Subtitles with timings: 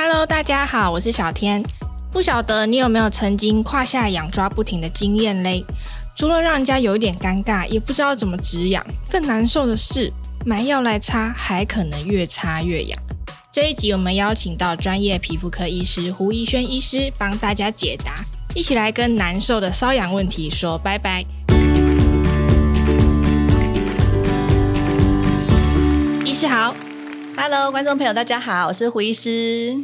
[0.00, 1.60] Hello，大家好，我是小天。
[2.12, 5.64] 不晓得你有没有曾经胯下痒抓不停的经验嘞？
[6.14, 10.08] 除了让人家有一点尴尬，也不知道怎么止痒，更难受的是
[10.46, 12.96] 买药来擦，还可能越擦越痒。
[13.50, 18.24] 这一集我们邀请到专业皮肤科医师胡宜轩医师帮大家解答，
[18.54, 21.24] 一起来跟难受的瘙痒问题说拜拜。
[26.24, 26.72] 医师好。
[27.40, 29.78] Hello，观众朋友，大家好，我是胡医师。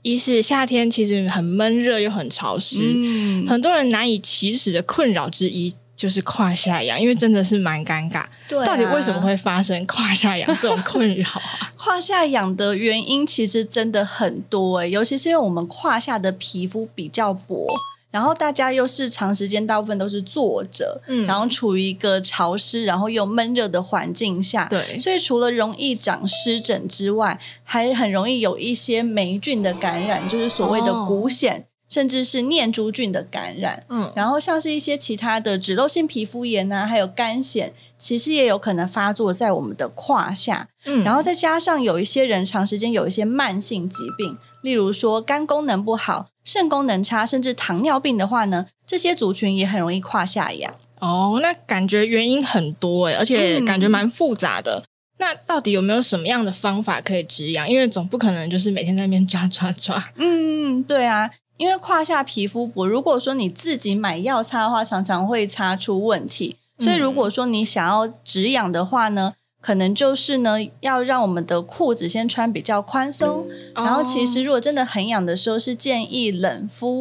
[0.00, 8.24] 一是，夏天其实很闷热又很潮湿，嗯，很多人难以启齿的困扰之一就是胯下痒，因为真的是蛮尴尬。
[8.48, 11.70] 对啊，到底为什么会发生胯下痒这种困扰啊？
[11.76, 17.66] 胯下痒的原因其实真的很多诶，尤其是因为我们胯下的皮肤比较薄。
[18.14, 46.28] 然后大家又是长时间，大部分都是坐着，嗯，然后处于一个潮湿，然后又闷热的环境下，对，所以除了容易长湿疹之外，还很容易有一些霉菌的感染，就是所谓的股癬，哦，甚至是念珠菌的感染，嗯，然后像是一些其他的脂漏性皮肤炎啊，还有干癣，其实也有可能发作在我们的胯下，嗯，然后再加上有一些人长时间有一些慢性疾病，例如说肝功能不好。
[46.44, 50.74] 肾功能差，甚至糖尿病的话呢，这些族群也很容易胯下痒。
[51.00, 54.78] 哦，那感觉原因很多诶，而且感觉蛮复杂的。
[54.78, 54.84] 嗯。
[55.18, 57.68] 那到底有没有什么样的方法可以止痒？
[57.68, 60.12] 因为总不可能就是每天在那边抓抓抓。
[60.16, 66.56] 嗯，对啊，因为胯下皮肤薄，如果说你自己买药擦的话，常常会擦出问题。
[66.80, 69.34] 所以如果说你想要止痒的话呢，
[69.64, 77.00] 可能就是呢，要让我们的裤子先穿比较宽松，嗯、然后其实如果真的很痒的时候，是建议冷敷，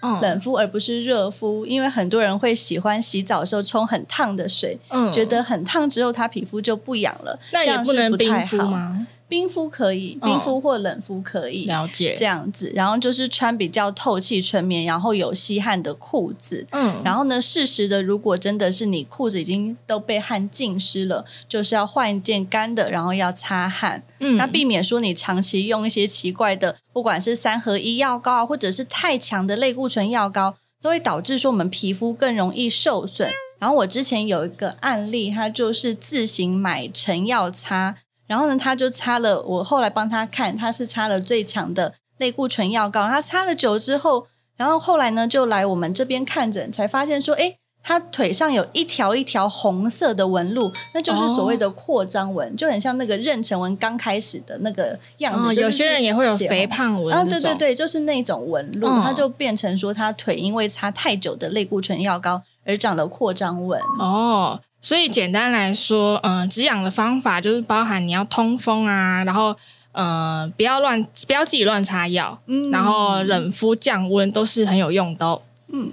[0.00, 9.04] 嗯、冷敷而不是热敷，因为很多人会喜欢洗澡的时候冲很烫的水，嗯、觉得很烫之后他皮肤就不痒了，那也不能冰敷吗？
[9.34, 12.70] 冰敷可以，冰敷或冷敷可以，了解这样子。
[12.72, 16.64] 然后就是穿比较透气、纯棉，然后有吸汗的裤子。
[16.70, 24.04] 嗯，然后呢，适时的，如果真的是你裤子已经都被汗浸湿了，就是要换一件干的，然后要擦汗。
[24.20, 33.28] 嗯，那避免说你长期用一些奇怪的，不管是三合一药膏啊，或者是太强的类固醇药膏，都会导致说我们皮肤更容易受损。
[33.58, 37.96] 然后我之前有一个案例，他就是自行买成药擦。
[38.26, 39.42] 然后呢，他就擦了。
[39.42, 43.06] 我后来帮他看，他是擦了最强的类固醇药膏。
[43.08, 44.26] 他擦了久之后，
[44.56, 55.48] 然后后来呢，就来我们这边看诊，才发现说，哎，他腿上有一条一条红色的纹路，那就是所谓的扩张纹，哦、就很像那个妊娠纹刚开始的那个样子。
[55.48, 63.78] 哦、有些人也会有肥胖纹，啊，对对对，就是那种纹路，他、哦、就变成说他腿因为擦太久的类固醇药膏而长了扩张纹。
[63.98, 64.58] 哦。
[64.84, 69.56] 所以简单来说，嗯、呃，止痒的方法就是包含你要通风啊，然后，
[69.92, 75.40] 呃，不要乱，不要自己乱擦药，嗯，然后冷敷降温都是很有用的哦。
[75.72, 75.90] 嗯，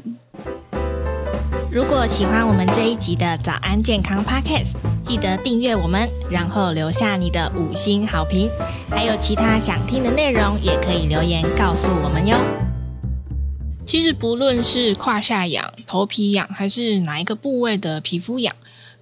[1.71, 8.49] 如果喜欢我们这一集的早安健康 Podcast，记得订阅我们，然后留下你的五星好评。
[8.89, 12.35] 还有其他想听的内容，也可以留言告诉我们哟。
[13.85, 18.53] 其实不论是胯下痒、头皮痒，还是哪一个部位的皮肤痒。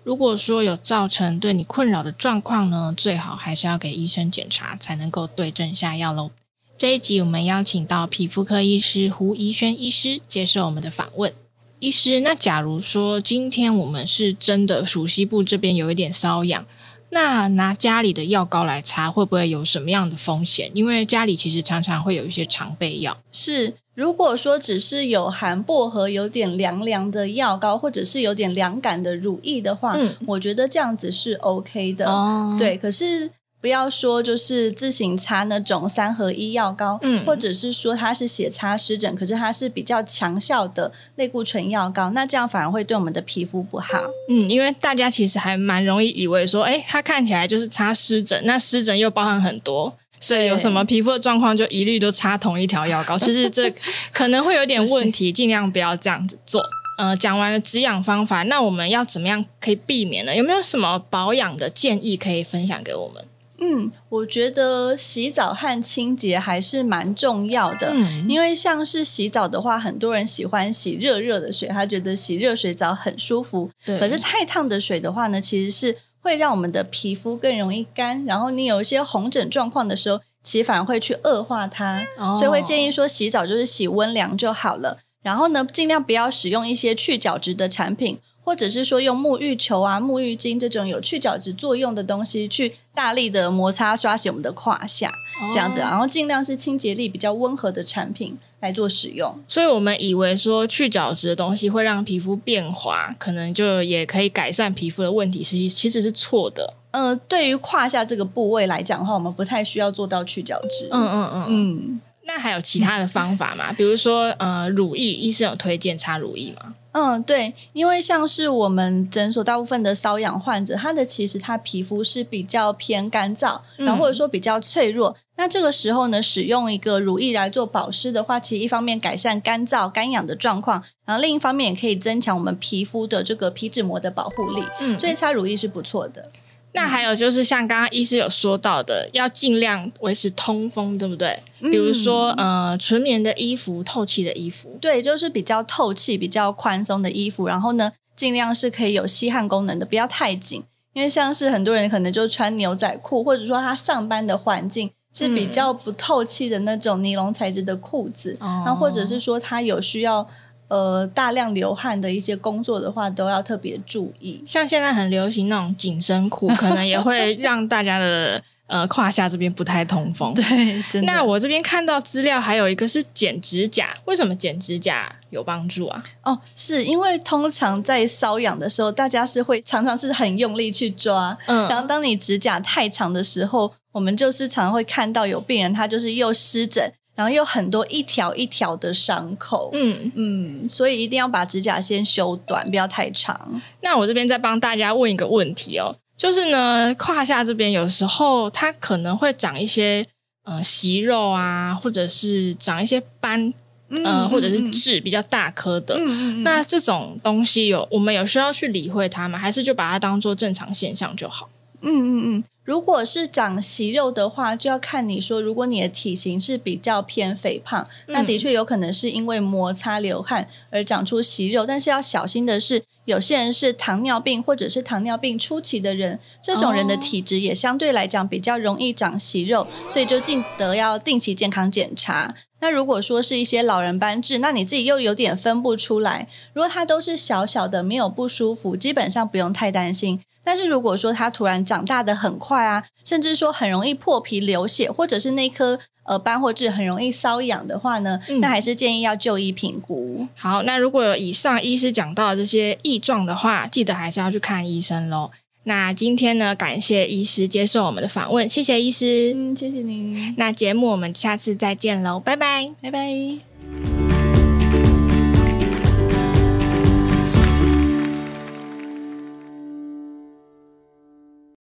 [0.09, 6.31] 如果说有造成对你困扰的状况呢，最好还是要给医生检查，才能够对症下药喽。
[6.79, 11.31] 这一集我们邀请到皮肤科医师胡宜轩医师接受我们的访问。
[11.77, 16.65] 医师，那假如说今天我们是真的属西部这边有一点瘙痒，
[17.11, 20.71] 那拿家里的药膏来擦，会不会有什么样的风险？
[20.73, 23.15] 因为家里其实常常会有一些常备药。
[23.31, 23.75] 是。
[23.99, 32.09] 如果说只是有含薄荷、有点凉凉的药膏，或者是有点凉感的乳液的话，嗯，我觉得这样子是 OK 的。
[32.09, 43.99] 哦，对，可是不要说就是自行擦那种三合一药膏，嗯，或者是说它是写擦湿疹，可是它是比较强效的类固醇药膏，那这样反而会对我们的皮肤不好。
[44.29, 49.93] 嗯，因为大家其实还蛮容易以为说，哎，它看起来就是擦湿疹，那湿疹又包含很多。
[50.19, 53.17] 所以有什么皮肤的状况，就一律都擦同一条药膏。
[53.19, 53.73] 其实这
[54.11, 56.61] 可能会有点问题，尽量不要这样子做。
[56.97, 60.35] 呃，讲完了止痒方法，那我们要怎么样可以避免呢？
[60.35, 63.25] 有没有什么保养的建议可以分享给我们？
[63.61, 67.91] 嗯，我觉得洗澡和清洁还是蛮重要的。
[67.93, 73.69] 嗯，因为像是洗澡的话，很多人喜欢洗热热的水，他觉得洗热水澡很舒服。
[73.85, 75.97] 对，可是太烫的水的话呢，其实是。
[76.21, 82.05] 会让我们的皮肤更容易干，然后你有一些红疹状况的时候，其实反而会去恶化它。
[82.17, 84.99] 哦、所以会建议说，洗澡就是洗温凉就好了。
[85.21, 95.11] 然后呢，尽量不要使用一些去角质的产品，或者是说用沐浴球啊、沐浴巾这种有去角质作用的东西去大力的摩擦刷洗我们的胯下，
[95.51, 99.33] 这样子，然后尽量是清洁力比较温和的产品来做使用。
[99.47, 106.73] 所以我们以为说去角质的东西会让皮肤变滑，可能就也可以改善皮肤的问题，是其实是错的。
[106.91, 110.87] 呃，对于胯下这个部位来讲的话，我们不太需要做到去角质。
[110.91, 112.01] 嗯嗯嗯嗯。
[112.25, 113.73] 那还有其他的方法吗？
[113.73, 116.75] 比如说，呃，乳液，医生有推荐擦乳液吗？
[117.01, 125.11] 嗯，对，因为像是我们诊所大部分的瘙痒患者，他的其实他皮肤是比较偏干燥，然后或者说比较脆弱。
[125.11, 134.63] 嗯、那这个时候呢，使用一个乳液来做保湿的话，其实一方面改善干燥、干痒的状况，然后另一方面也可以增强我们皮肤的这个皮脂膜的保护力。
[134.81, 136.29] 嗯，所以擦乳液是不错的。
[136.73, 141.41] 那还有就是像刚刚医师有说到的，要尽量维持通风，对不对？
[141.59, 147.47] 比如说，呃，纯棉的衣服、透气的衣服，对，就是比较透气、比较宽松的衣服。
[147.47, 150.63] 然后呢，尽量是可以有吸汗功能的，不要太紧。
[150.93, 160.27] 因为像是很多人可能就穿牛仔裤，或者说他上班的环境是比较不透气的那种尼龙材质的裤子，然后或者是说他有需要。
[160.69, 164.41] 呃，大量流汗的一些工作的话，都要特别注意。
[164.45, 170.31] 像现在很流行那种紧身裤， 可能也会让大家的 呃胯下这边不太通风。
[170.35, 170.43] 对，
[170.83, 171.11] 真的。
[171.11, 176.03] 那我这边看到资料，还有一个是剪指甲，为什么剪指甲有帮助啊？
[176.23, 186.93] 哦，是因为通常在瘙痒的时候，大家是会常常是很用力去抓，嗯，然后当你指甲太长的时候，我们就是常常会看到有病人他就是又湿疹。
[187.19, 193.61] 然后有很多一条一条的伤口，嗯嗯，所以一定要把指甲先修短，不要太长。
[193.81, 200.07] 那我这边再帮大家问一个问题哦，就是呢，胯下这边有时候它可能会长一些
[200.45, 203.53] 呃息肉啊，或者是长一些斑，
[203.89, 205.95] 嗯、呃，或者是痣比较大颗的。
[205.95, 209.37] 嗯嗯，那这种东西有我们有需要去理会它吗？
[209.37, 211.49] 还是就把它当做正常现象就好？
[211.81, 212.43] 嗯嗯嗯。
[212.69, 221.65] 如果是长息肉的话，就要看你说，如果你的体型是比较偏肥胖，嗯、那的确有可能是因为摩擦流汗而长出息肉。
[221.65, 232.35] 但是要小心的是，有些人是糖尿病或者是糖尿病初期的人，这种人的体质也相对来讲比较容易长息肉，所以就记得要定期健康检查。
[232.59, 240.19] 那如果说是一些老人斑痣，那你自己又有点分不出来，如果它都是小小的，没有不舒服，基本上不用太担心。
[240.49, 250.27] 但是如果说它突然长大的很快啊，甚至说很容易破皮流血，或者是那颗呃斑或痣很容易瘙痒的话呢，嗯、那还是建议要就医评估。
[250.35, 255.29] 好，那如果有以上医师讲到的这些异状的话，记得还是要去看医生喽。
[255.65, 260.33] 那今天呢，感谢医师接受我们的访问，谢谢医师，嗯，谢谢您。
[260.35, 263.48] 那节目我们下次再见喽，拜拜，拜拜。